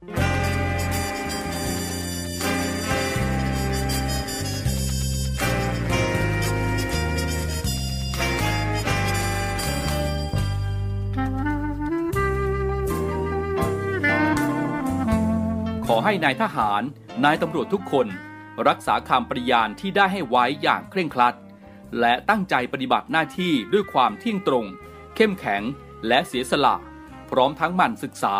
[0.00, 0.06] ขอ
[16.04, 16.82] ให้นายทหาร
[17.24, 18.06] นายตำรวจทุกคน
[18.68, 21.34] รักษาคำปริญาณที่ได้ให้ไว้อย่างเคร่งครัด
[22.00, 24.66] และตั้งใจปฏิบัติหน้าที่ด้วยความเที่ยงตรง
[25.16, 25.62] เข้มแข็ง
[26.08, 26.74] และเสียสละ
[27.30, 28.36] พร้อมทั้งหมั่นศึกษา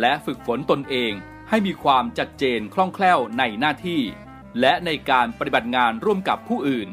[0.00, 1.12] และฝึกฝนตนเอง
[1.48, 4.02] ให้มีความจัดเจนคล่องแคล่วในหน้าที่
[4.60, 6.88] และในการปฏิบัติงานร่วมกับผู้อื่น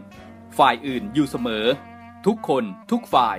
[0.58, 1.66] ฝ่ายอื่นอยู่เสมอ
[2.26, 3.38] ทุกคนทุกฝ่าย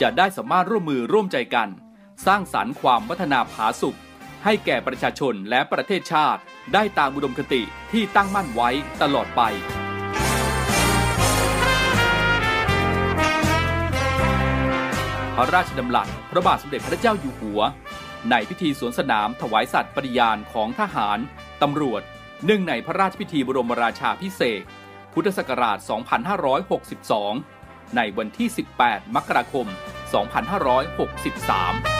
[0.00, 1.68] จะได้สามารถร่วมมือร่วมใจกัน
[2.26, 3.96] สร้างสรรค์ความวัฒนาผาสุก
[4.44, 6.40] ให้แก่ประชาชนและประเทศชาติ
[6.74, 8.70] ได้ตามอุดมคติที่ตั้งมั่นไว้
[9.02, 9.42] ตลอดไป
[15.36, 17.60] พระราชดำรัสพระบาทสมเด็จพระเจ้าอยู่หัว
[18.30, 21.18] ในพิธีสวนสนามถวายสัตว์ปฏิญาณของทหาร
[21.62, 22.02] ตำรวจ
[22.44, 24.62] เนื่องในพระราชพิธีบรมราชาพิเศษ
[25.12, 25.78] พุทธศักราช
[27.06, 28.48] 2562 ในวันที่
[28.82, 29.66] 18 มกราคม
[30.26, 31.99] 2563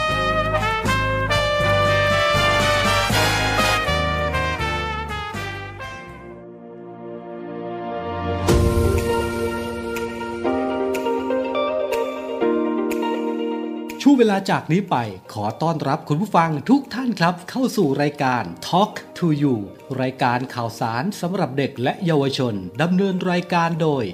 [14.10, 14.96] ช่วงเวลาจากนี้ไป
[15.32, 19.54] ขอต้อนรับคุณผู้ฟังทุกท่านครับ เข้าสู่รายการ Talk to You
[20.00, 24.04] รายการข่าวสารสำหรับเด็กและเยาวชนดำเนินรายการโดย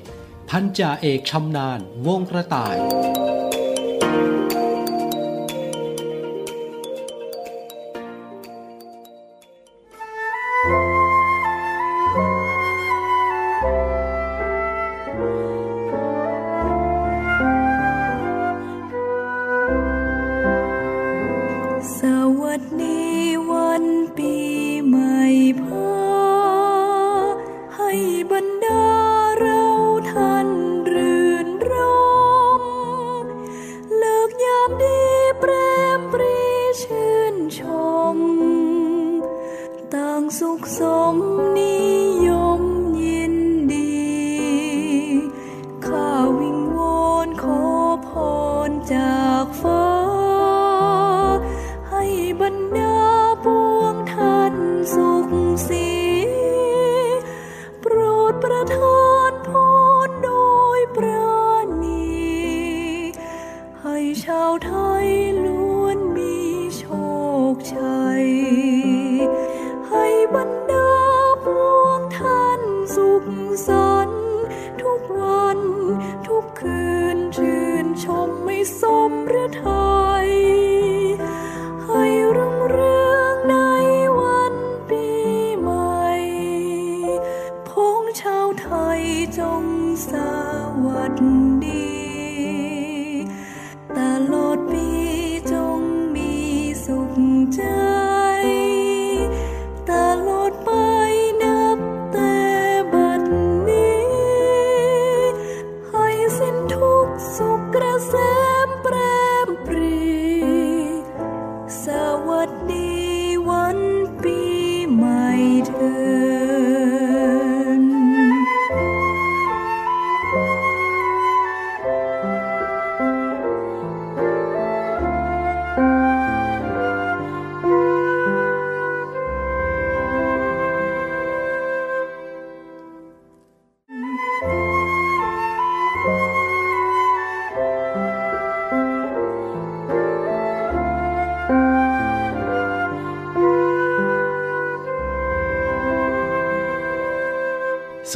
[0.50, 2.76] พันจ่าเอกชำนาญวงกระต่าย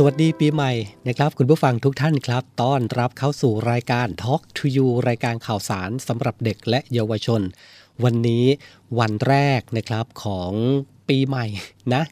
[0.03, 0.73] สวัสดีปีใหม่
[1.09, 7.41] นะครับคุณผู้ฟังทุกท่านครับต้อนรับเข้าสู่รายการ Talk to You รายการข่าวสารสำหรับเด็กและเยาวชน
[8.05, 8.45] วันนี้
[8.99, 10.53] วันแรกนะครับของ
[11.09, 11.47] ปีใหม่
[11.95, 12.03] นะ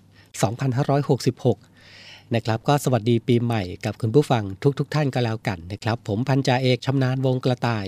[1.53, 4.45] 2566 นะครับก็สวัสดีปีใหม่กับคุณผู้ฟัง
[4.79, 7.87] ทุกๆทท่านก็แล้วกันนะครับ ผมพันจ่าเอกชำนาญวงกระต่าย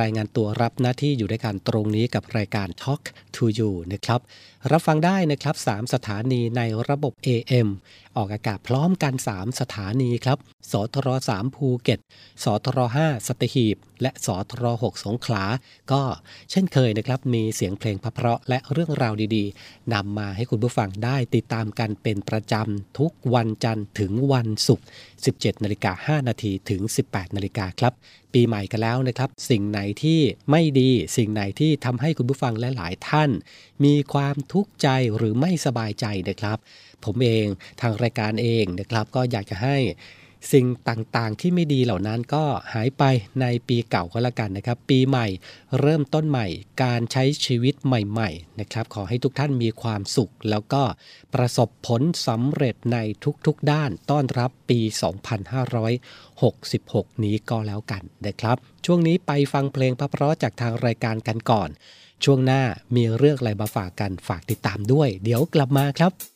[0.00, 3.02] รายงานตัวรับหน้าที่อยู่ด้วยกันตรงนี้กับรายการ Talk
[3.34, 4.20] to You นะครับ
[4.72, 7.68] รับฟังได้นะครับ 3 สถานีในระบบ AM
[8.16, 10.38] ออกอากาศพร้อมกัน 3 สถานีครับ
[10.72, 12.00] สทร3ภูเก็ต
[12.44, 15.44] สทร5สตหีบ และสทร6สงขลา
[15.92, 16.02] ก็
[16.50, 24.84] เช่นเคยนะครับ มีเสียงเพลงเพราะและเรื่องราวดีๆนำมาให้คุณผู้ฟังได้ติดตามกันเป็นประจำทุกวันจันทร์ถึงวันศุกร์
[25.34, 27.92] 17นาฬิกา5นาทีถึง 18นาฬิกาครับ
[28.34, 30.20] ปีใหม่กันแล้วนะครับ สิ่งไหนที่
[30.50, 33.30] ไม่ดีสิ่งไหนที่ทำให้คุณผู้ฟังและหลายท่าน
[33.84, 36.58] มีความทุกข์ใจหรือไม่สบายใจนะครับ
[37.04, 37.46] ผมเอง
[37.80, 39.76] ทางรายการเองนะครับ ก็อยากจะให้
[40.52, 42.44] สิ่งต่างๆ ที่ไม่ดีเหล่านั้นก็
[42.74, 43.02] หายไป
[43.40, 45.26] ในปีเก่าก็แล้วกันนะครับ ปีใหม่
[45.80, 46.46] เริ่มต้นใหม่
[46.82, 50.82] การใช้ชีวิตใหม่ๆนะครับ ขอให้ทุกท่านมีความสุข แล้วก็
[51.34, 52.98] ประสบผลสำเร็จใน
[53.46, 54.80] ทุกๆด้านต้อนรับปี
[56.42, 61.68] 2566 นี้ก็แล้วกันนะครับ ช่วงนี้ไปฟังเพลงเพราะจากทางรายการกันก่อน
[62.24, 62.62] ช่วงหน้า
[62.96, 66.35] มีเรื่องอะไรมาฝากกันฝากติดตามด้วย เดี๋ยวกลับมาครับ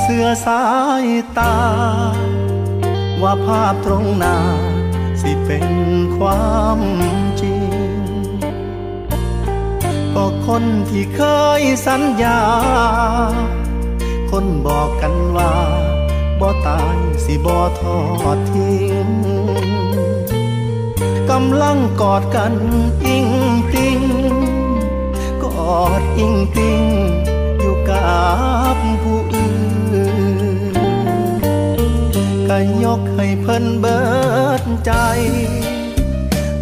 [0.00, 0.62] เสา
[1.04, 1.08] ย
[1.38, 1.56] ตา
[3.22, 4.36] ว่าภาพตรงหน้า
[5.20, 5.66] สิเป็น
[6.16, 6.80] ความ
[7.40, 7.72] จริง
[10.14, 11.20] ก็คนที่เค
[11.60, 12.40] ยสัญญา
[14.30, 15.52] คนบอกกันว่า
[16.40, 17.98] บ่ตายสิบ่ทอ
[18.36, 19.08] ดทิ้ง
[21.30, 22.54] กำลังกอดกัน
[23.04, 23.28] อิง
[23.72, 24.00] ติง
[25.42, 25.44] ก
[25.74, 26.82] อดอิงติง
[27.58, 28.16] อยู่กั
[28.74, 29.41] บผู้อื่น
[32.54, 34.00] ก็ยกให้เพิ่นเบิ
[34.60, 34.92] ดใจ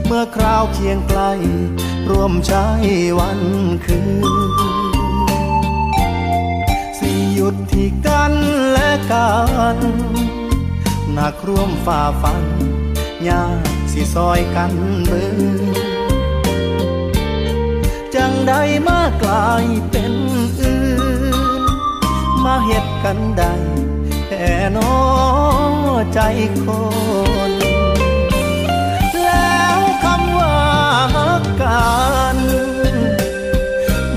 [0.06, 1.20] เมื่อคราวเคียงไกล
[2.10, 2.66] ร่วมใช้
[3.18, 3.40] วัน
[3.84, 4.50] คืน
[6.98, 8.32] สิหยุดที่กัน
[8.72, 9.30] และกั
[9.74, 9.78] น
[11.12, 12.44] หนักร่วมฝ่าฟัน
[13.28, 14.74] ยากสิซอยกัน
[15.06, 15.24] เบิ
[15.60, 15.76] ด
[18.14, 18.52] จังใด
[18.88, 20.12] มากลายเป็น
[20.60, 20.82] อื่
[21.32, 21.34] น
[22.44, 23.44] มาเหตุกันใด
[24.26, 25.69] แค่นอ
[26.14, 26.20] ใจ
[26.64, 26.66] ค
[27.50, 27.52] น
[29.24, 30.56] แล้วคำว่า
[31.14, 31.90] ฮักกั
[32.36, 32.38] น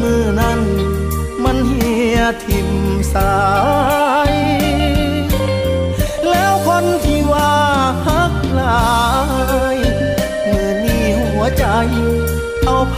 [0.02, 0.62] มือนั้น
[1.44, 2.70] มันเหียทิม
[3.14, 3.36] สา
[4.32, 4.34] ย
[6.30, 7.54] แล้วคนที่ว่า
[8.08, 8.88] ฮักลา
[9.76, 9.78] ย
[10.52, 11.66] มือนี้หัวใจ
[12.66, 12.98] เอาไผ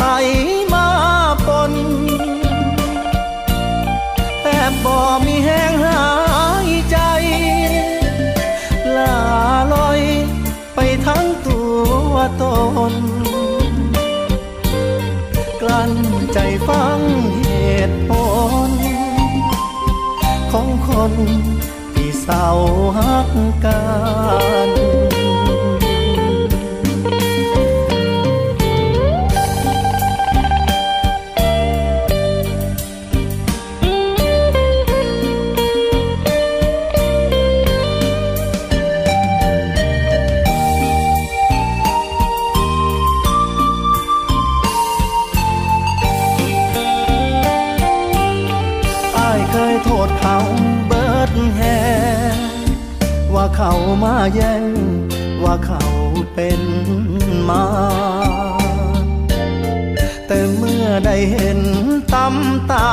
[16.37, 16.99] ใจฟัง
[17.43, 17.49] เห
[17.89, 18.11] ตุผ
[18.69, 18.71] ล
[20.51, 21.13] ของคน
[21.93, 22.47] ที่เศร้า
[22.97, 23.29] หัก
[23.65, 23.81] กั
[24.67, 24.94] น
[54.03, 54.65] มาแย่ง
[55.43, 55.83] ว่าเขา
[56.33, 56.61] เป็น
[57.49, 57.65] มา
[60.27, 61.59] แต่เมื่อได้เห็น
[62.13, 62.89] ตำตา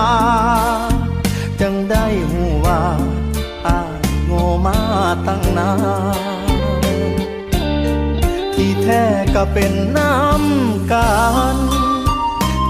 [1.60, 2.82] จังได้หูว่า
[3.66, 4.78] อ้ายโง่มา
[5.26, 5.72] ตั้งนา
[6.16, 7.12] น
[8.54, 9.04] ที่แท้
[9.34, 11.12] ก็เป็นน้ำกั
[11.54, 11.56] น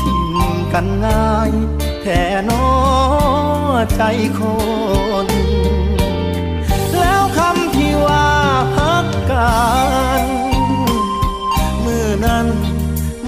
[0.03, 0.37] ทิม
[0.73, 1.51] กันง่าย
[2.03, 2.67] แท่นอ
[3.97, 4.03] ใจ
[4.39, 4.41] ค
[5.27, 5.29] น
[9.43, 10.27] ฮักกัน
[11.85, 12.47] มือนั้น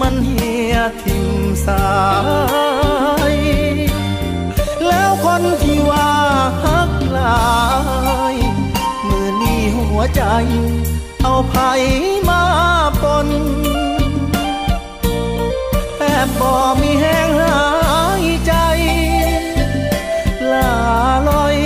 [0.00, 1.26] มันเหียทิม
[1.66, 1.86] สา
[3.34, 3.36] ย
[4.88, 6.10] แล้วคนที่ว่า
[6.62, 7.44] ฮักลา
[8.34, 8.36] ย
[9.04, 10.22] เมื่อนี้หัวใจ
[11.22, 11.54] เอาไผ
[12.28, 12.44] มา
[13.02, 13.28] ปน
[15.98, 17.58] แอบบ่มีแห้งหา
[18.22, 18.54] ยใจ
[20.52, 20.70] ลา
[21.28, 21.56] ลอย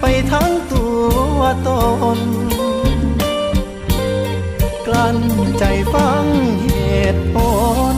[0.00, 0.86] ไปทั้งตั
[1.36, 1.70] วต
[2.18, 2.20] น
[5.58, 6.24] ใจฟัง
[6.64, 6.70] เห
[7.14, 7.36] ตุผ
[7.94, 7.96] ล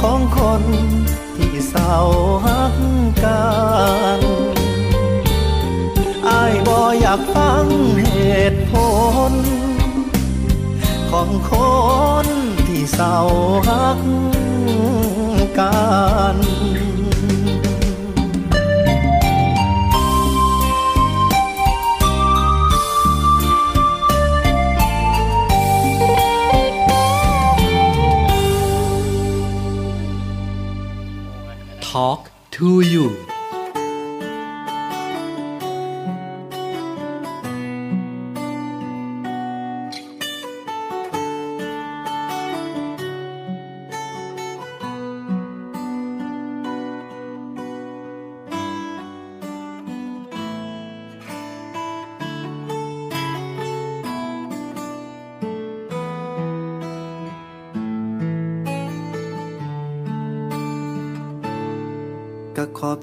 [0.00, 0.62] ของคน
[1.36, 1.94] ที่เศร้า
[2.46, 2.76] หัก
[3.24, 3.44] กั
[4.18, 4.20] น
[6.28, 7.66] อายบ่อยากฟัง
[8.02, 8.18] เห
[8.52, 8.74] ตุผ
[9.30, 9.32] ล
[11.10, 11.52] ของค
[12.24, 12.26] น
[12.66, 13.16] ที่เศร้า
[13.68, 14.00] หัก
[15.58, 15.84] กั
[16.34, 16.36] น
[32.64, 33.23] to you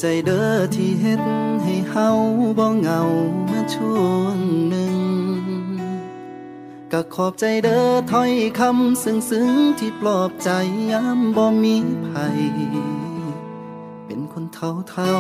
[0.04, 1.22] ใจเด้อที่เฮ็ด
[1.64, 2.10] ให้เฮา
[2.58, 3.02] บ่เหงา
[3.50, 4.06] มาช่ว
[4.36, 4.38] ง
[4.70, 4.98] หนึ่ง
[6.92, 10.50] ก็ขอบใจเด้อถ้อยคำซึ้งๆที่ปลอบใจ
[10.92, 11.76] ยามบ่มี
[12.08, 12.42] ภัย
[14.06, 15.14] เป็นคนเท่าเท่า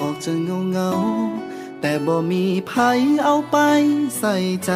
[0.00, 0.90] ออกจะเงาเงา
[1.80, 3.56] แต่บ่มีภัยเอาไป
[4.18, 4.72] ใส่ใจ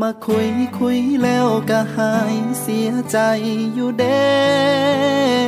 [0.00, 3.18] มาคุยคุยแล้วก็หายเสียใจ
[3.74, 5.39] อยู่เด้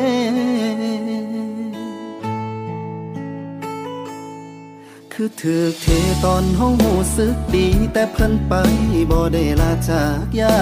[5.23, 5.87] คือถือเท
[6.25, 8.55] ตอนห้องหูสึกดี แต่เพิ่นไป
[9.11, 10.59] บ่ได้ลาจากยา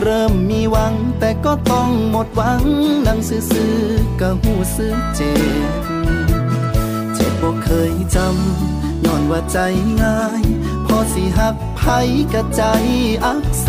[0.00, 2.62] เริ่มมีหวังแต่ก็ต้องหมดหวัง
[3.06, 5.34] ดังซื่อๆก็หูสึกเจ็
[5.70, 5.72] บ
[7.14, 9.58] เจ็บบ่เคยจำย้อนว่าใจ
[10.02, 10.44] ง่าย
[10.86, 11.82] พอสิหักไผ
[12.32, 12.62] กะใจ
[13.24, 13.68] อักเส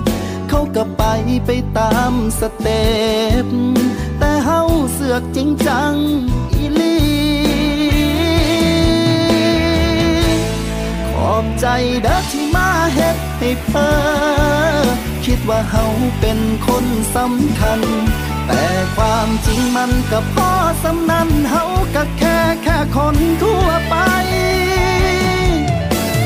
[0.00, 0.02] บ
[0.48, 1.02] เขาก็ไป
[1.46, 2.88] ไปตามสเต็
[3.44, 3.46] ป
[4.18, 4.60] แต่เฮา
[4.92, 5.94] เสือกจริงจัง
[11.36, 11.66] อบใจ
[12.02, 13.88] เด้อที่มาเฮ็ดให้เพอ
[15.24, 15.86] คิดว่าเฮา
[16.20, 16.84] เป็นคน
[17.16, 17.80] สำคัญ
[18.46, 18.64] แต่
[18.96, 23.96] ความจริงมันกับพ่อสำนันเฮาก็แค่แค่คนทั่วไป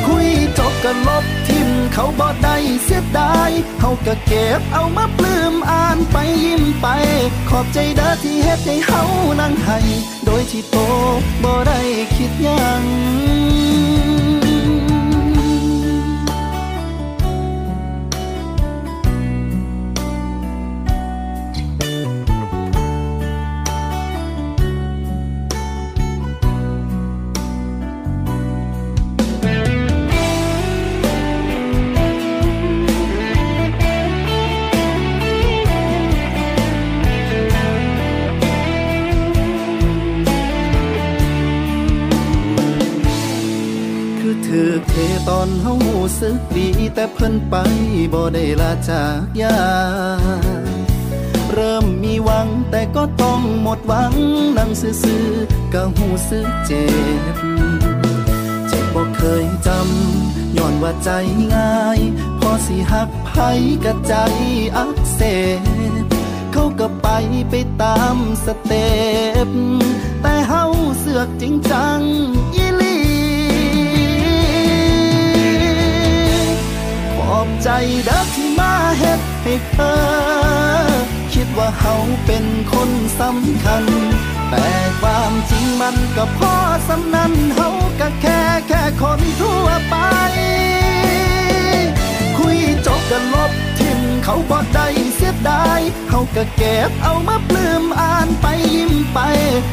[0.06, 0.28] คุย
[0.58, 6.86] จบกันลบทิมเขาบอดได้เสียดายเฮาก็เก็บเอามาปลื้มอ่านไปยิ้มไป
[7.48, 9.02] ขอบใจเด้อที่เฮ็ดให้เฮา
[9.40, 9.78] นั่งให้
[10.24, 10.76] โดยที่โต
[11.42, 11.80] บ่ได้
[12.16, 12.82] คิดยัง
[47.32, 47.54] นไป
[48.12, 49.58] บ่ได้ลาจากยา
[51.52, 54.14] เริ่มมีหวังแต่ก็ต้องหมดหวัง
[54.56, 56.86] นั่งซื่อๆก็หูสึกเจ็
[57.34, 57.36] บ
[58.68, 61.10] เจ็บบ่เคยจำย้อนว่าใจ
[61.54, 62.00] ง่าย
[62.38, 63.30] พอสิหักไผ
[63.84, 64.14] กะใจ
[64.76, 65.20] อักเส
[65.58, 66.06] บ
[66.52, 67.08] เขาก็ไป
[67.50, 68.92] ไปตามสเต็
[69.48, 69.50] ป
[70.22, 70.64] แต่เฮา
[70.98, 72.00] เสือกจริงจัง
[72.54, 72.64] อี
[77.38, 77.68] อบใจ
[78.06, 79.94] เด้อที่มาเฮ็ดให้เธอ
[81.32, 81.94] คิดว่าเฮา
[82.26, 83.84] เป็นคนสำคัญ
[84.50, 84.66] แต่
[85.00, 86.54] ความจริงมันก็พ่อ
[86.88, 87.68] สำนันเฮา
[88.00, 89.96] ก็แค่แค่คนทั่วไป
[92.38, 94.86] คุยจบกันลบทิมเขาบอดได้
[95.16, 99.18] เสียดายเฮาก็เก็บเอามาปลื้มอ่านไปยิ้มไป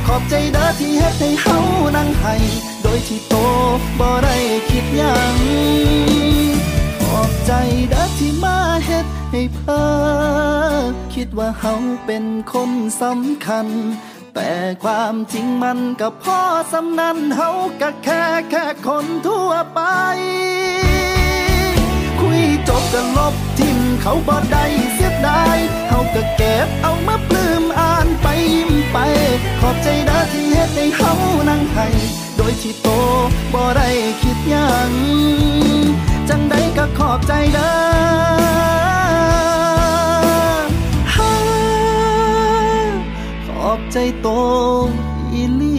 [0.05, 1.57] ขอบใจเด้อที่เฮ็ดให้เฮา
[1.95, 2.35] นั่งให้
[2.81, 3.35] โดยที่โต
[3.99, 4.35] บ่ได้
[4.69, 5.35] คิดยัง
[7.21, 7.51] อบใจ
[7.89, 9.81] เด้อที่มาเฮ็ดให้เพอ
[11.13, 12.71] คิดว่าเฮาเป็นคน
[13.01, 13.67] สำคัญ
[14.35, 14.51] แต่
[14.83, 17.49] ความจริงมันกับพ่อสำนันเฮา
[17.82, 19.82] ก็แค่แค่คนทั่วไป
[22.19, 25.58] คุยจบกันลบทิมเขาบ่ได้เสียดาย
[25.89, 28.97] เฮาก็เก็บเอามาปลื้มอ่านไปยิ้มไป
[29.60, 31.13] ขอบใจเด้อที่เฮ็ดให้เฮา
[31.49, 31.88] นั่งให้
[32.38, 32.88] โดยที่โต
[33.53, 33.89] บ่ได้
[34.21, 34.91] คิดยัง
[36.29, 37.73] จังใดก็ขอบใจเด้อ
[43.47, 44.27] ขอบใจโต
[45.31, 45.78] อีลี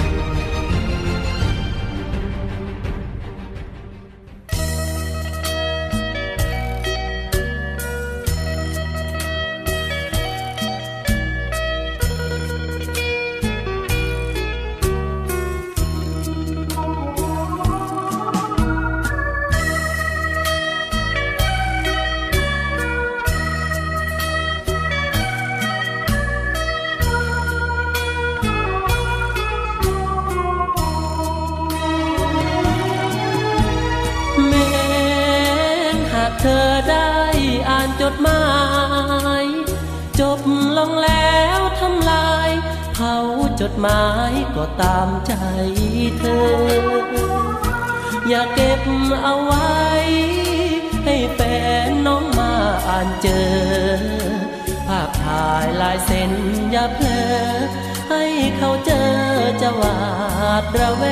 [60.61, 61.03] ดระแว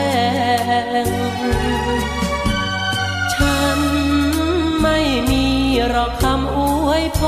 [1.05, 1.07] ง
[3.33, 3.79] ฉัน
[4.81, 4.99] ไม่
[5.29, 5.45] มี
[5.89, 7.21] หรอกคำอวยพ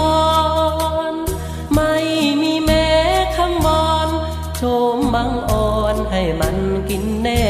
[1.12, 1.14] ร
[1.76, 1.96] ไม่
[2.42, 2.88] มีแม้
[3.36, 4.10] คำวอน
[4.56, 4.62] โช
[4.96, 6.58] มบังอ่อนให้มัน
[6.90, 7.50] กินแน่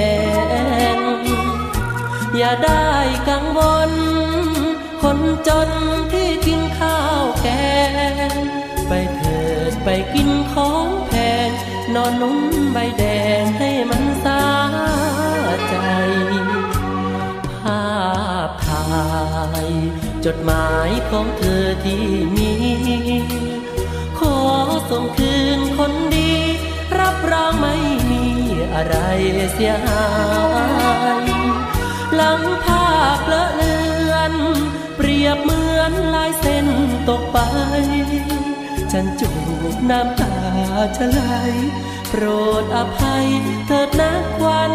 [2.38, 2.90] อย่าได้
[3.30, 3.92] กังวล
[5.02, 5.70] คนจน
[6.12, 7.48] ที่กินข้าวแก
[8.32, 8.34] ง
[8.88, 11.14] ไปเถิดไปกินของแพ
[11.48, 11.50] ง
[11.96, 12.40] นอนนุ่ม
[12.74, 13.11] ใบแดง
[20.26, 22.06] จดหมายของเธอที่
[22.36, 22.54] มี
[24.20, 24.38] ขอ
[24.90, 26.34] ส่งคืนคนดี
[27.00, 27.76] รับรองไม่
[28.10, 28.26] มี
[28.74, 28.96] อะไร
[29.54, 30.06] เสียหา
[31.24, 31.28] ย
[32.16, 33.78] หลังภาพเลอะเลื
[34.12, 34.34] อน
[34.96, 36.68] เปรียบเหมือนลายเส้น
[37.10, 37.38] ตกไป
[38.92, 39.32] ฉันจู
[39.74, 40.36] บน้ำตา
[40.98, 41.22] จะไหล
[42.10, 42.24] โปร
[42.62, 43.28] ดอภัย
[43.68, 44.74] เถิดนักวัน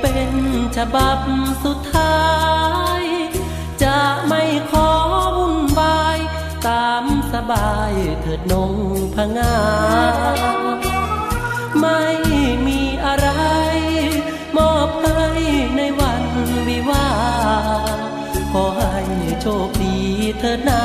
[0.00, 0.32] เป็น
[0.76, 1.18] ฉบับ
[1.64, 2.22] สุดท้า
[3.00, 3.02] ย
[3.82, 3.98] จะ
[4.28, 4.88] ไม่ขอ
[5.36, 6.18] วุ่นวาย
[6.66, 8.74] ตามสบายเถิดนง
[9.14, 9.58] พงา
[11.80, 12.02] ไม่
[12.66, 13.28] มีอะไร
[14.56, 15.24] มอบให้
[15.76, 16.24] ในวัน
[16.68, 17.08] วิวา
[18.52, 18.96] ขอให้
[19.40, 19.98] โชคดี
[20.38, 20.84] เถิดนา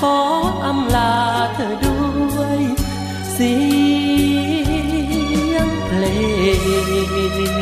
[0.00, 0.16] ขอ
[0.64, 1.14] อำลา
[1.54, 2.00] เธอด้
[2.36, 2.60] วย
[3.32, 3.54] เสี
[5.54, 6.04] ยงเพล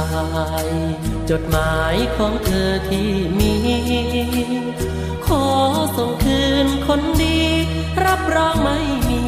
[0.00, 0.02] า
[0.66, 0.68] ย
[1.30, 3.54] จดหมายของเธอที่มี
[5.26, 5.46] ขอ
[5.96, 7.40] ส่งคืนคนดี
[8.04, 8.78] รับรองไม่
[9.08, 9.22] มี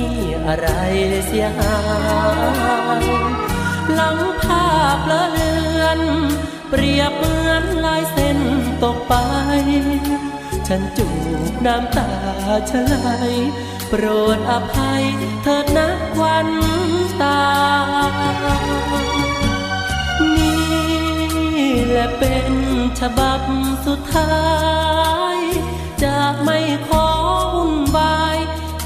[0.46, 0.68] อะไร
[1.26, 1.79] เสียหา
[3.02, 3.05] ย
[3.94, 6.00] หลังภาพละเลือน
[6.70, 8.38] เปรียบเหมือนลายเส้น
[8.85, 9.14] ตกไป
[10.68, 11.09] ฉันจู
[11.50, 12.11] บน้ำตา
[12.70, 12.96] ชะไหล
[13.88, 14.05] โปร
[14.37, 15.05] ดอภัย
[15.42, 16.48] เถิดนักวัน
[17.22, 17.40] ตา
[21.97, 22.55] และเป็น
[23.01, 23.41] ฉบับ
[23.87, 24.37] สุดท้า
[25.35, 25.39] ย
[26.03, 27.07] จะไม่ขอ
[27.55, 28.37] วุ่นวาย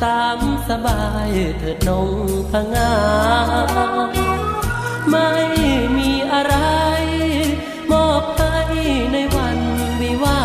[0.05, 2.11] ตามสบายเถิดนง
[2.51, 2.95] พงา
[5.11, 5.31] ไม่
[5.99, 6.57] มีอะไร
[7.93, 8.57] มอบให้
[9.13, 9.59] ในวัน
[10.01, 10.43] วิวา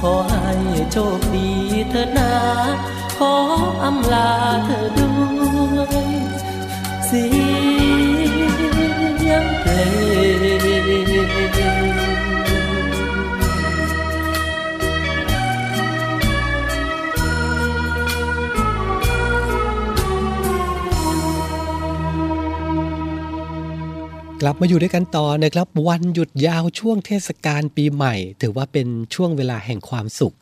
[0.00, 0.54] ขอให้
[0.92, 1.50] โชคดี
[1.90, 2.32] เถิดนา
[3.18, 3.34] ขอ
[3.84, 4.30] อำลา
[4.64, 5.10] เธอด้
[5.78, 6.08] วย
[7.06, 7.24] เสี
[9.30, 9.70] ยงเพล
[10.24, 10.46] ง
[24.42, 30.34] กลับมาอยู่ด้วยกันต่อนะครับวันหยุดยาวช่วงเทศกาลปีใหม่ ถือว่าเป็นช่วงเวลาแห่งความสุข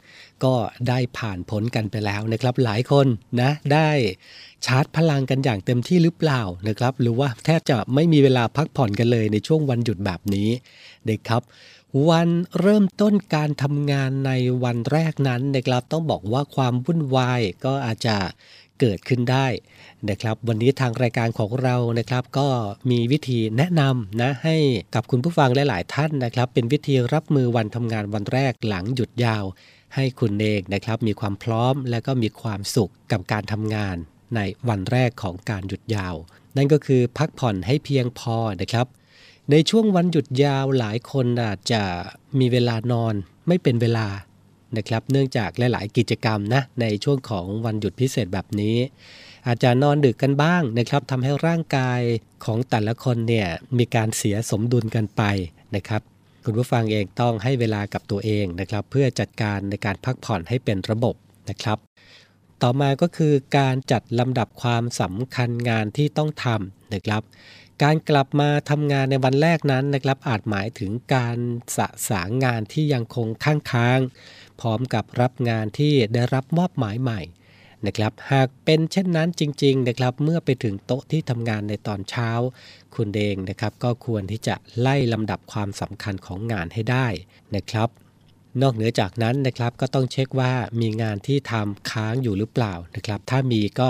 [0.44, 0.54] ก็
[0.88, 3.06] ได้ผ่านพ้นกันไปแล้วนะครับหลายคน
[3.40, 3.90] นะ ได้
[4.64, 10.50] ชาร์จพลังกันอย่างเต็มที่หรือเปล่านะครับ หรือว่าแทบจะไม่มีเวลาพักผ่อนกันเลยในช่วงวันหยุดแบบนี้
[11.10, 11.42] นะครับ
[12.08, 12.28] วัน
[12.60, 14.30] เริ่มต้นการทำงานใน
[14.64, 18.16] วันแรกนั้นนะครับ ต้องบอกว่าความวุ่นวายก็อาจจะ
[18.80, 19.46] เกิดขึ้นได้
[20.08, 22.48] นะครับ วันนี้ทางรายการของเรานะครับ ก็
[22.90, 24.56] มีวิธีแนะนำนะให้
[24.94, 29.44] กับคุณผู้ฟังหลาย ๆ ท่านนะครับ เป็นวิธีรับมือวันทำงานวันแรกหลังหยุดยาว
[29.94, 33.96] ให้คุณเองนะครับ มีความพร้อมและก็มีความสุขกับการทำงาน
[34.36, 36.14] ในวันแรกของการหยุดยาว
[36.56, 38.86] นั่นก็คือพักผ่อนให้เพียงพอนะครับ
[39.50, 41.82] ในช่วงวันหยุดยาวหลายคนอาจจะ
[42.38, 43.14] มีเวลานอน
[43.48, 44.08] ไม่เป็นเวลา
[44.76, 48.76] นะครับ เนื่องจากหลาย ๆ กิจกรรมนะในช่วงของวันหยุดพิเศษแบบนี้
[49.46, 52.00] อาจจะนอนดึกกันบ้างนะครับทำให้ร่างกาย
[52.44, 55.22] ของแต่ละคนเนี่ยมีการเสียสมดุลกันไป
[55.76, 56.02] นะครับ
[56.44, 61.14] คุณผู้ฟังเองต้องให้เวลากับตัวเองนะครับ เพื่อจัดการในการพักผ่อนให้เป็นระบบ
[61.50, 61.78] นะครับ
[62.62, 67.22] ต่อมาก็คือการจัดลำดับความสำคัญงานที่ต้องทำนะครับ
[67.82, 71.38] การกลับมาทำงานในวันแรกนั้นนะครับ อาจหมายถึงการ
[71.76, 74.00] สะสางงานที่ยังคงค้างค้าง
[74.60, 77.20] พร้อมกับรับงานที่ได้รับมอบหมายใหม่
[77.86, 82.30] นะครับหากเป็นเช่นนั้นจริงๆนะครับเมื่อไปถึงโต๊ะที่ทำงานในตอนเช้า
[82.94, 87.06] คุณเองนะครับก็ควรที่จะไล่ลำดับความสำคัญของงานให้ได้
[87.56, 87.88] นะครับ
[88.62, 93.88] นอกเหนือจากนั้นนะครับก็ต้องเช็คว่ามีงานที่ทำค้างอยู่หรือเปล่านะครับ ถ้ามีก็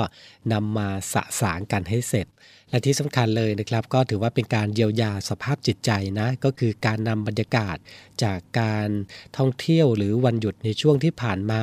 [0.53, 2.27] นำมาสะสางกันให้เสร็จ
[2.75, 7.77] และที่สำคัญเลยนะครับ ก็ถือว่าเป็นการเยียวยาสภาพจิตใจนะก็คือการนำบรรยากาศ
[8.23, 8.89] จากการ
[9.37, 11.63] ท่องเที่ยวหรือวันหยุดในช่วงที่ผ่านมา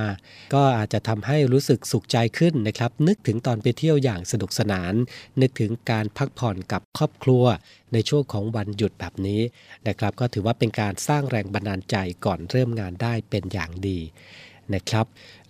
[0.53, 4.93] ก็อาจจะทำให้รู้สึกสุขใจขึ้นนะครับ นึกถึงตอนไปเที่ยวอย่างสนุกสนาน
[5.41, 7.43] นึกถึงการพักผ่อนกับครอบครัว
[7.93, 9.41] ในช่วงของวันหยุดแบบนี้
[9.87, 11.95] นะครับ ก็ถือว่าเป็นการสร้างแรงบันดาลใจ
[12.25, 13.99] ก่อนเริ่มงานได้เป็นอย่างดี
[14.75, 15.05] นะครับ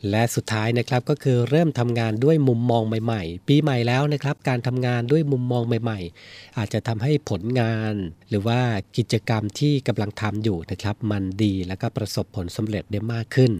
[0.09, 7.93] และสุดท้ายนะครับก็คือเริ่มทำงานด้วยมุมมองใหม่ ๆ ปีใหม่แล้วนะครับ การทำงานด้วยมุมมองใหม่ ๆ อาจจะทำให้ผลงาน
[8.29, 8.59] หรือว่า
[8.97, 13.51] กิจกรรมที่กำลังทำอยู่นะครับ มันดีแล้วก็ประสบผลสำเร็จได้มากขึ้น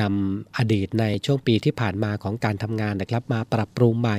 [0.00, 4.18] นำอดีตในช่วงปีที่ผ่านมาของการทำงานนะครับ มาปรับปรุงใหม่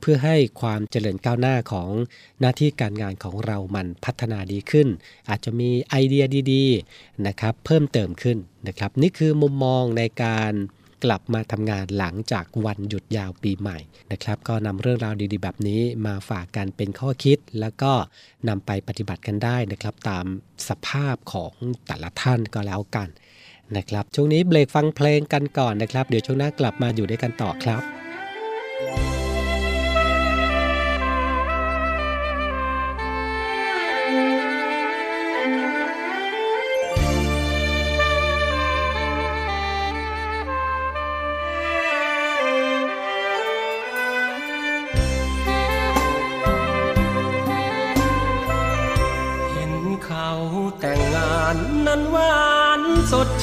[0.00, 1.90] เพื่อให้ความเจริญก้าวหน้าของ
[2.40, 4.88] หน้าที่การงานของเรามันพัฒนาดีขึ้น
[5.28, 6.64] อาจจะมีไอเดียดี
[6.96, 10.52] ๆ นะครับ เพิ่มเติมขึ้นนะครับ นี่คือมุมมองในการ
[11.04, 13.78] กลับมาทำงานหลังจากวันหยุดยาวปีใหม่
[14.12, 17.92] นะครับ ก็นำเรื่องราวดีๆ แบบนี้มาฝากกันเป็นข้อคิด แล้วก็
[18.48, 20.24] นำไปปฏิบัติกันได้นะครับ ตาม
[20.68, 21.52] สภาพของ
[21.86, 23.08] แต่ละท่านก็แล้วกัน
[23.76, 29.19] นะครับช่วงนี้เบรกฟังเพลงกันก่อนนะครับ เดี๋ยวช่วงหน้ากลับมาอยู่ด้วยกันต่อครับ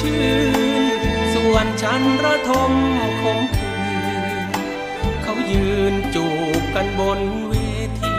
[0.08, 1.00] สดชื่น
[1.34, 2.72] ส่วนฉันระทม
[3.22, 3.72] คมคื
[4.52, 6.26] น เขายืนจู
[6.60, 7.54] บกันบนเว
[8.00, 8.16] ที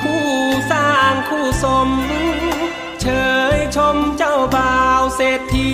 [0.00, 0.26] คู่
[0.70, 1.90] สร้างคู่สม
[3.00, 3.06] เช
[3.56, 5.72] ยชมเจ้าบ่าวเศรษฐี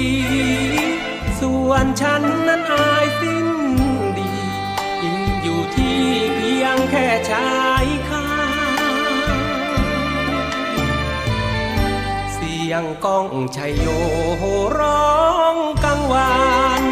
[1.40, 3.48] ส่วนฉันนั้นอายสิ้น
[4.18, 4.30] ดี
[5.02, 5.98] ยืนอยู่ที่
[6.36, 7.71] เพียงแค่ชายคาี
[12.72, 13.86] ยงก้องชัยโย
[14.38, 14.44] โห
[14.80, 15.14] ร้อ
[15.54, 16.34] งกังวา
[16.80, 16.82] น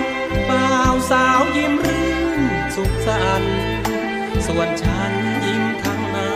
[0.49, 2.43] บ่าวสาวยิ้มรื่น
[2.75, 3.55] สุขสันต์
[4.47, 5.13] ส่วนฉัน
[5.45, 6.31] ยิ้มทั้งน้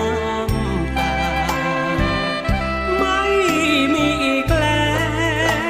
[0.48, 1.14] ำตา
[2.98, 3.20] ไม่
[3.94, 4.94] มีอีกแล้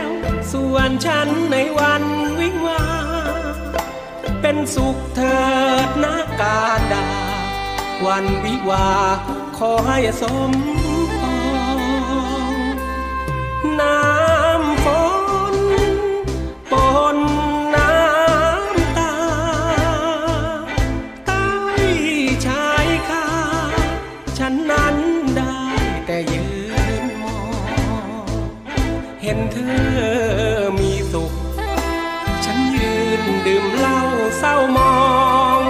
[0.07, 0.09] ว
[0.53, 2.05] ส่วนฉันในวัน
[2.41, 2.85] วิวา
[4.41, 5.39] เป็นสุขเถิ
[5.87, 6.61] ดนากา
[6.93, 7.07] ดา
[8.07, 8.89] วันวิวา
[9.57, 10.53] ขอให้สม
[13.81, 14.87] น้ำฝ
[15.55, 15.57] น
[16.71, 16.75] ป
[17.17, 17.19] น
[17.75, 19.17] น้ำตา
[21.27, 21.49] ใต้
[22.47, 23.27] ชายคา
[24.39, 24.97] ฉันนั้น
[25.37, 25.63] ได้
[26.07, 26.47] แต่ยื
[27.03, 27.41] นมอ
[28.23, 28.27] ง
[29.23, 29.83] เห็นเธอ
[30.81, 31.33] มีสุข
[32.45, 34.01] ฉันยืนดื่มเหล้า
[34.39, 34.97] เศร้ามอ
[35.61, 35.63] ง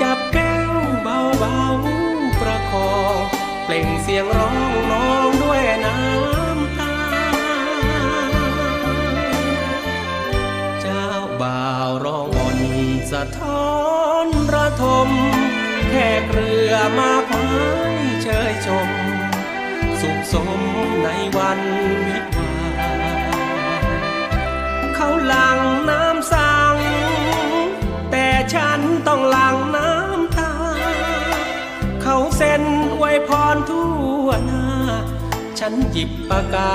[0.00, 3.16] จับแก้วเบาๆประคอง
[3.64, 4.69] เปล่งเสียงร้องน้อง
[14.80, 15.10] ทม
[15.90, 17.48] แขกเรือมากมา
[17.92, 18.88] ยเชยชม
[20.00, 20.60] สุขสม
[21.04, 21.60] ในวัน
[22.06, 22.52] วิวา
[24.94, 25.58] เขาหลัง
[25.90, 26.76] น้ำสัง
[28.10, 30.52] แต่ฉันต้องหลังน้ำตา
[32.02, 32.62] เขาเซ็น
[32.96, 33.90] ไว้พรทั่
[34.24, 34.66] วหน้า
[35.58, 36.74] ฉันหยิบปากกา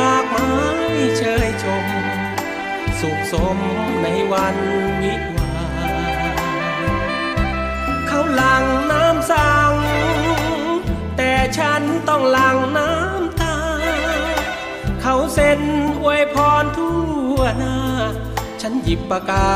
[0.00, 0.48] มากมา
[0.94, 1.86] ยเชยชม
[3.00, 3.58] สุขสม
[4.02, 4.56] ในวัน
[5.00, 5.50] วิวา
[8.06, 9.72] เขาหลังน้ำสัง
[11.16, 13.56] แต่ฉันต้องหลังน้ำตา
[15.02, 15.60] เขาเซ็น
[16.00, 16.98] อวยพรทั่
[17.36, 17.76] วหน้า
[18.60, 19.48] ฉันหยิบปากกา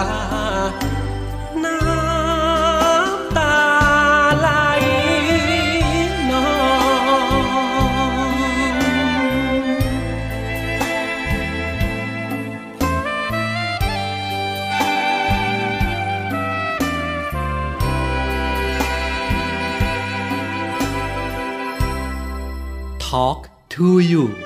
[23.12, 24.41] Talk to you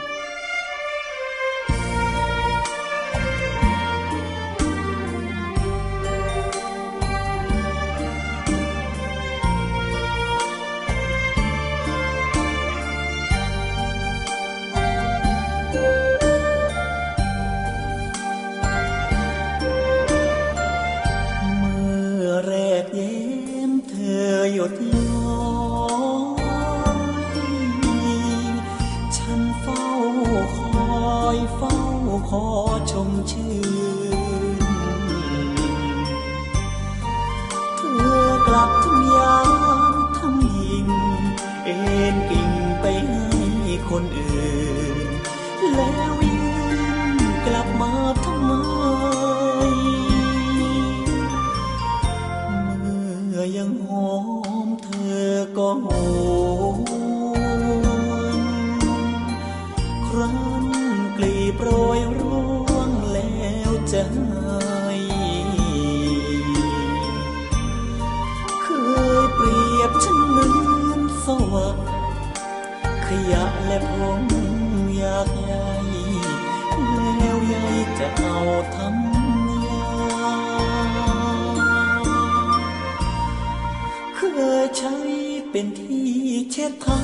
[86.69, 87.03] ยเท้า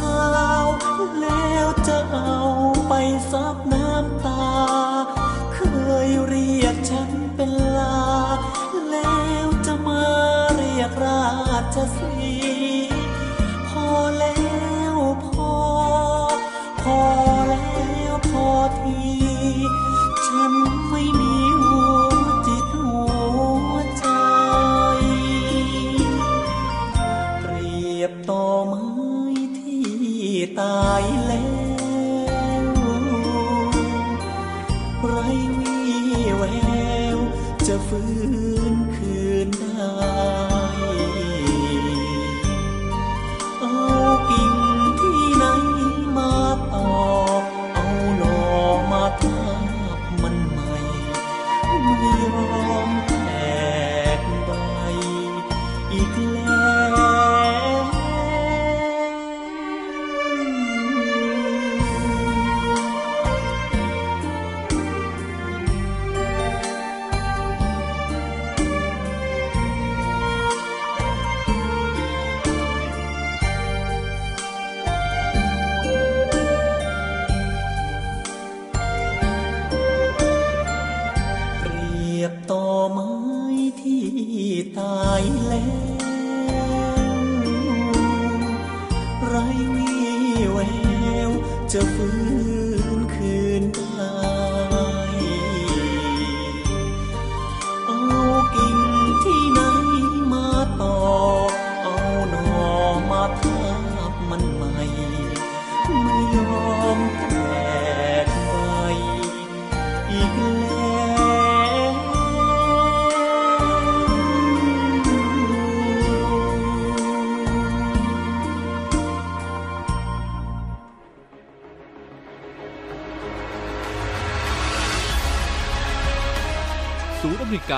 [1.21, 2.52] แล้วจะเอา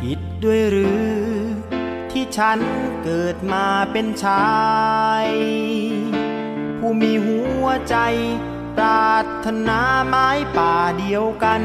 [0.00, 1.10] ผิดด้วยหรือ
[2.10, 2.58] ที่ฉัน
[3.04, 4.50] เกิดมาเป็นชา
[5.26, 5.28] ย
[6.78, 7.96] ผู้มีหัวใจ
[8.76, 11.62] ปรารถนาไม้ป่าเดียวกัน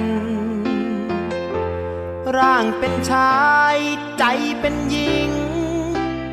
[2.38, 3.40] ร่างเป็นชา
[3.76, 3.78] ย
[4.20, 4.26] ใจ
[4.60, 5.32] เป็นหญิง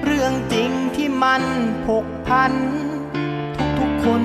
[0.05, 1.45] เรื่องจริงที่มัน
[1.87, 2.53] ผกพัน
[3.79, 4.25] ทุกๆคน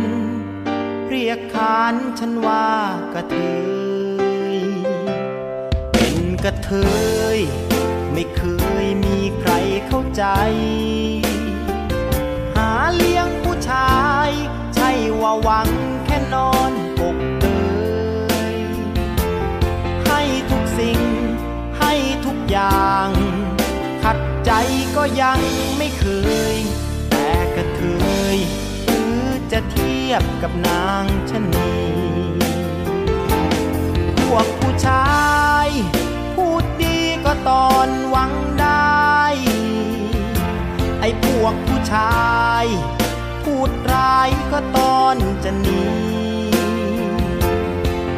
[1.09, 2.69] เรียกขานฉันว่า
[3.13, 3.37] กระเท
[4.53, 4.55] ย
[5.93, 6.71] เป็นกระเท
[7.37, 7.39] ย
[9.87, 10.23] เข้าใจ
[12.55, 14.29] หาเลี้ยงผู้ชาย
[14.75, 14.89] ใช่
[15.21, 15.69] ว่าหวัง
[16.05, 16.71] แค่นอน
[17.01, 17.45] อกเต
[18.53, 18.55] ย
[20.07, 20.99] ให้ทุกสิ่ง
[21.79, 21.93] ให้
[22.25, 23.09] ทุกอย่าง
[24.03, 24.51] ขัดใจ
[24.95, 25.39] ก็ยัง
[25.77, 26.05] ไม่เค
[26.53, 26.57] ย
[27.09, 27.81] แต่กระเท
[28.35, 28.37] ย
[28.85, 29.21] หรือ
[29.51, 31.71] จะเทียบกับนางชะนี
[34.17, 35.07] พวกผู้ชา
[35.67, 35.69] ย
[36.35, 38.66] พูดดีก็ตอนหวังได้
[41.09, 42.17] อ้พวกผู้ชา
[42.63, 42.65] ย
[43.43, 45.83] พูดร้ายก็ตอนจะหนี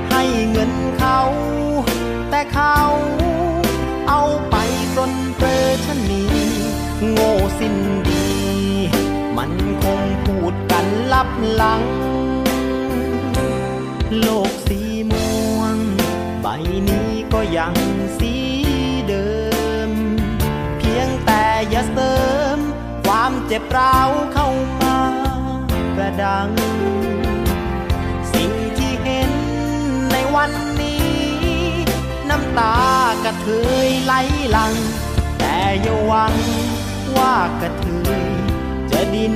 [0.09, 1.19] ให้เงินเขา
[2.29, 2.79] แต่เขา
[4.07, 4.55] เอาไป
[4.93, 6.23] ปลนเปรอชนี
[7.11, 7.75] โง่สิ้น
[8.09, 8.27] ดี
[9.37, 9.51] มัน
[9.83, 11.83] คงพูดกันลับหลัง
[14.21, 14.79] โลกสี
[15.11, 15.77] ม่วง
[16.41, 16.47] ใบ
[16.89, 17.75] นี้ก็ยัง
[18.19, 18.33] สี
[19.07, 19.27] เดิ
[19.89, 19.91] ม
[20.77, 22.13] เพียงแต่อย่าเสริ
[23.29, 24.47] ความเจ็บร้าวเข้า
[24.81, 24.99] มา
[25.95, 26.49] กระดัง
[28.33, 29.31] สิ่งที่เห็น
[30.11, 30.51] ในวัน
[30.81, 31.07] นี้
[32.29, 32.75] น้ำตา
[33.23, 33.47] กระเท
[33.87, 34.13] ยไหล
[34.51, 34.73] หลัง
[35.39, 36.33] แต่อย่าหวัง
[37.17, 37.87] ว่ากระเท
[38.19, 38.23] ย
[38.91, 39.35] จะดิ้น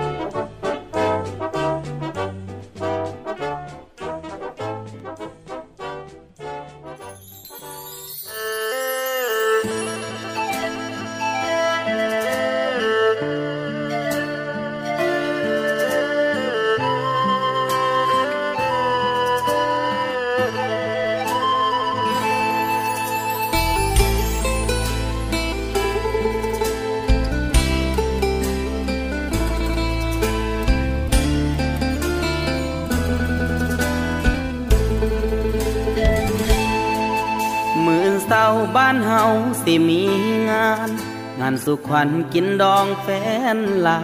[41.65, 43.07] สุขวัญกินดองแฟ
[43.55, 43.57] น
[43.87, 44.01] ลา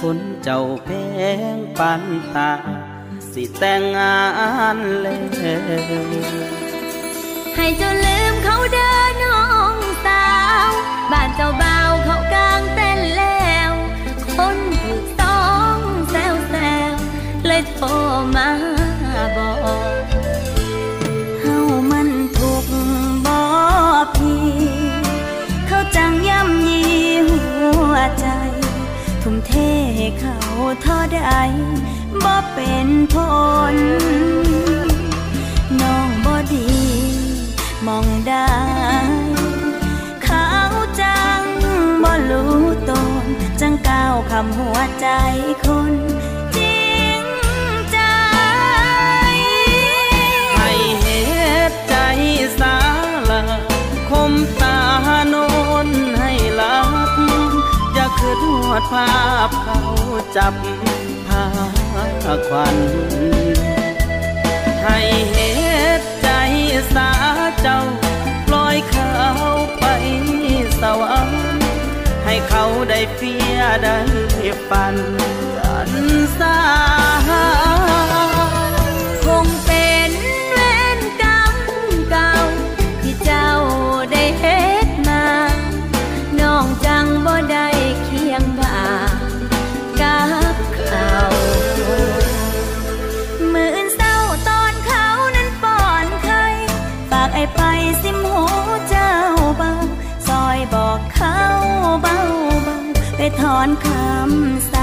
[0.00, 0.88] คนเจ้าแพ
[1.54, 2.02] งปัน
[2.34, 2.52] ตา
[3.32, 4.18] สิแต่งงา
[4.76, 5.20] นเลย
[7.56, 9.42] ให้เจ้าลืมเขาเดินน้อ
[9.74, 10.26] งสา
[10.68, 10.70] ว
[11.10, 13.72] บ้านเจ้าบ่าวเขากลางเต้นแล้ว
[14.36, 15.44] คนถูกต้อ
[15.74, 15.76] ง
[16.10, 16.54] แซวแซ
[16.90, 16.92] ว
[17.46, 17.86] เลยโทร
[18.36, 18.48] มา
[19.36, 19.52] บอ
[19.92, 20.02] ก
[21.40, 21.56] เฮา
[21.90, 22.66] มันถูก
[23.26, 23.42] บอ
[24.16, 26.82] พี่เขาจังย่ำยี
[27.28, 27.40] หั
[27.92, 28.26] วใจ
[29.22, 29.52] ทุ่มเท
[29.96, 30.38] ให้เขา
[30.84, 31.18] ทอใด
[32.24, 33.14] บ่เป็นผ
[33.74, 33.76] ล
[35.80, 36.68] น้องบ่ดี
[37.86, 38.52] มองได้
[40.24, 40.48] เขา
[41.00, 41.42] จัง
[42.02, 42.56] บ่รู้
[42.90, 43.24] ตน
[43.60, 45.06] จังก้าวคำหัวใจ
[45.64, 45.92] คน
[58.74, 59.10] อดภา
[59.48, 59.78] พเขา
[60.36, 60.54] จับ
[61.26, 61.44] พา
[62.48, 62.76] ควัน
[64.84, 64.98] ให้
[65.32, 65.38] เห
[66.00, 66.28] ตุใจ
[66.94, 67.10] สา
[67.60, 67.80] เจ้า
[68.46, 69.12] ปล่อยเขา
[69.78, 69.84] ไป
[70.80, 71.42] สวรรค์
[72.24, 73.98] ให้เขาได้เฟียได้
[74.70, 74.96] ปัน
[75.58, 75.90] กัน
[76.38, 76.58] สา
[103.62, 104.81] อนคำส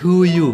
[0.00, 0.50] to you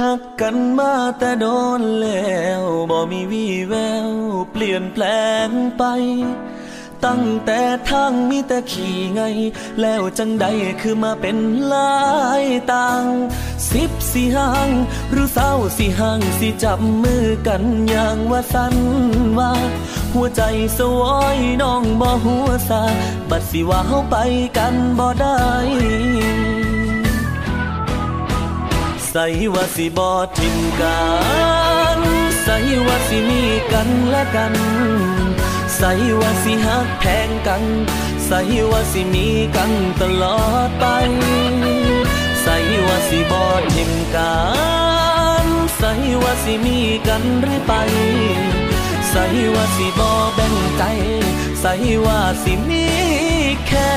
[0.00, 1.46] หักกันมาแต่โด
[1.80, 3.74] นแล้ว บ่มีวี่แว
[4.08, 4.10] ว
[4.52, 5.04] เปลี่ยนแปล
[5.46, 5.48] ง
[5.78, 5.84] ไป
[7.06, 9.22] ตั้งแต่ทางมีแต่ขี่ไง
[9.80, 10.46] แล้วจังใด
[10.80, 11.36] คือมาเป็น
[11.72, 12.00] ลา
[12.42, 13.04] ยต่าง
[13.72, 14.68] สิบสี่ห้าง
[15.10, 18.74] หรือเศร้าสี่ห้างสิจับมือกันอย่างว่าสัน
[19.38, 19.52] ว่า
[20.14, 20.42] หัวใจ
[20.78, 22.82] สวอยน้องบ่หัวซา
[23.30, 24.16] บัดสิว่าเฮาไป
[24.56, 25.40] กันบ่ได้
[29.10, 31.00] ใส่ว่าสิบอทิมกั
[31.96, 31.98] น
[32.42, 33.42] ใส่ว่าสิมี
[33.72, 34.54] กันและกัน
[35.82, 37.62] ใส่ว่าสิหักแพงกัน
[38.26, 39.26] ใส่ว่าสิมี
[39.56, 40.84] กันตลอดไป
[42.42, 42.56] ใส่
[42.86, 44.36] ว่าสิบอทิมกั
[45.44, 45.46] น
[45.78, 46.78] ใส่ว่าสิมี
[47.08, 47.72] กันหรือไป
[49.10, 49.24] ใส่
[49.54, 50.82] ว่าสิบอแบ่งใจ
[51.60, 51.72] ใส่
[52.04, 52.86] ว่าสิมี
[53.66, 53.90] แค่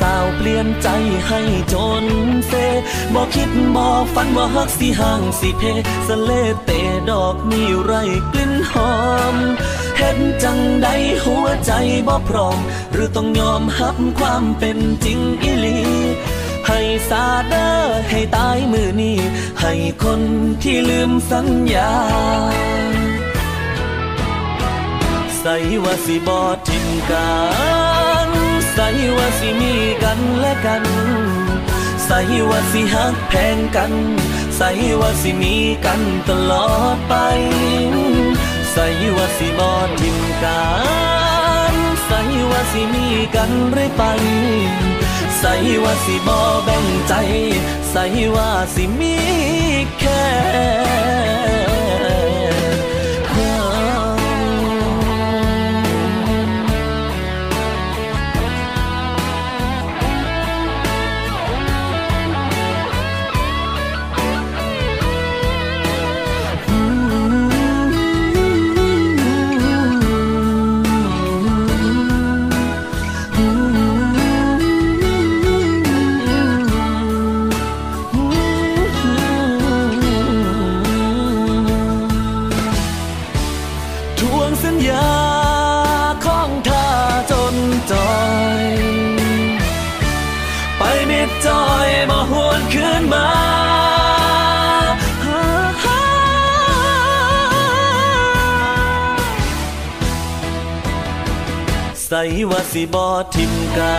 [0.00, 0.88] สาวเปลี่ยนใจ
[1.28, 1.40] ให้
[1.72, 2.04] จน
[2.48, 2.52] เซ
[3.14, 5.62] บอกคิดบอกฝันว่าฮักสิห่างสิเพ
[6.06, 6.30] สเล
[6.64, 6.70] เต
[7.10, 7.92] ดอกมีไร
[8.32, 8.94] กลิ่นหอ
[9.34, 9.36] ม
[9.98, 10.88] เห็นจังใด
[11.24, 11.72] หัวใจ
[12.08, 12.58] บ่พร้อม
[12.92, 15.80] หรือต้องยอมฮับความเป็นจริงอิลี
[16.66, 17.68] ให้ซาเดอ
[18.10, 19.18] ให้ตายมือนี้
[19.60, 19.72] ให้
[20.02, 20.20] คน
[20.62, 21.92] ที่ลืมสัญญา
[25.38, 27.28] ใส่ว่าสิบอทิมกั
[27.88, 27.89] น
[28.82, 30.84] ส่ว่าสิมีกันและกัน
[32.04, 32.18] ใส่
[32.50, 33.92] ว่าสิหักแพงกัน
[34.56, 34.70] ใส่
[35.00, 35.54] ว่าสิมี
[35.84, 37.14] กันตลอดไป
[38.72, 40.64] ใส่ว่าสิบอทิมกั
[41.72, 41.74] น
[42.06, 42.20] ใส่
[42.50, 44.02] ว่าสิมีกันเรื่อยไป
[45.38, 47.14] ใส่ว่าสิบอแบ่งใจ
[47.90, 48.04] ใส่
[48.34, 49.16] ว่าสิมี
[49.98, 50.24] แค่
[102.12, 103.98] ใส่ว่าสิบอทิมกั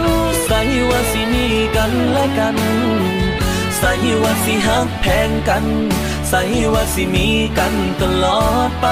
[0.00, 0.02] น
[0.46, 0.60] ใส่
[0.90, 1.46] ว่าสิมี
[1.76, 2.56] กันและกัน
[3.78, 3.92] ใส่
[4.22, 5.64] ว่าสิหักแพงกัน
[6.28, 6.42] ใส่
[6.72, 7.26] ว่าสิมี
[7.58, 8.86] กันตลอดไป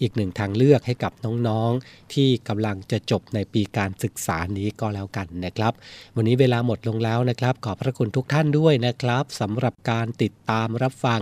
[0.00, 5.72] อีกหนึ่งทางเลือกให้กับน้องๆ ที่กำลังจะจบในปีการศึกษานี้ก็แล้วกันนะครับ
[6.16, 11.20] วันนี้เวลาหมดลงแล้วนะครับ ขอบพระคุณทุกท่านด้วยนะครับสำหรับการติดตามรับฟัง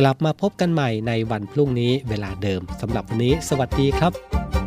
[0.00, 4.63] กลับมาพบกันใหม่ในวันพรุ่งนี้เวลาเดิมสำหรับวันนี้ สวัสดีครับ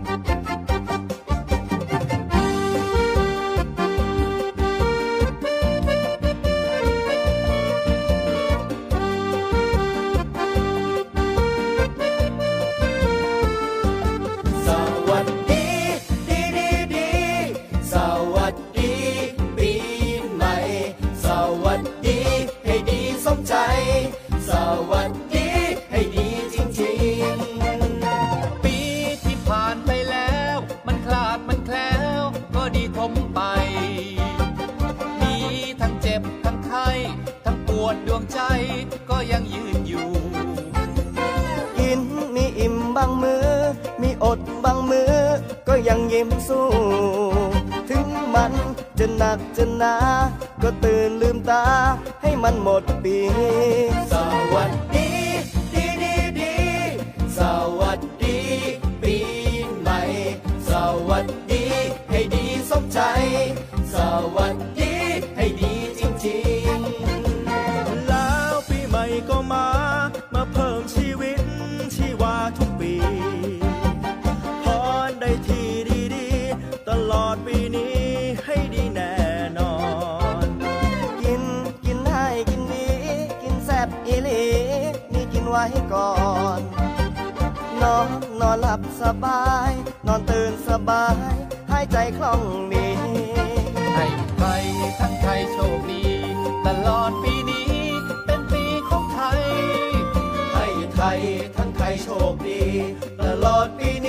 [103.40, 104.07] Lord beneath.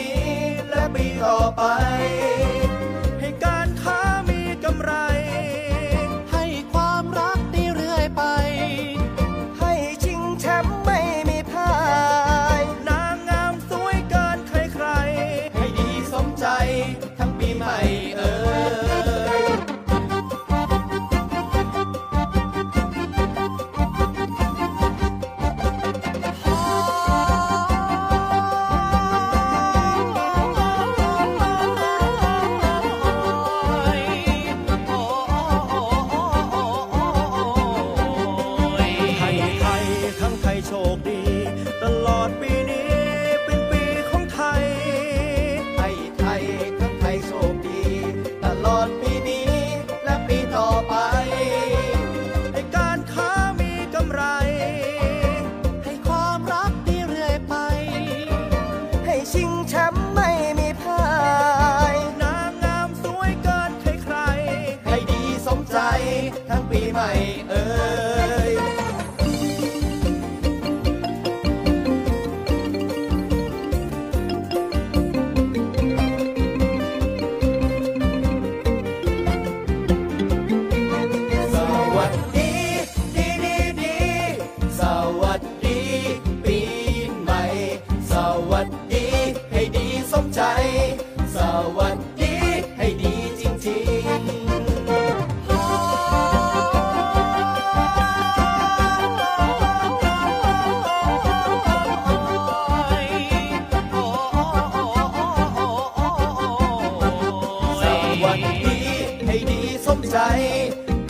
[109.97, 110.18] มใจ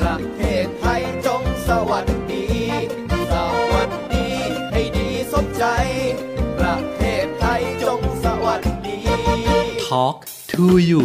[0.01, 2.45] ประเทศไทยจงสวัสดี
[3.33, 3.35] ส
[3.73, 4.29] วัสดี
[4.73, 5.65] ให้ดีสมใจ
[6.59, 8.99] ประเทศไทยจงสวัสดี
[9.91, 10.19] Talk
[10.53, 11.03] to you